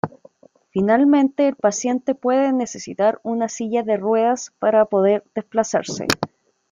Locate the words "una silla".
3.21-3.83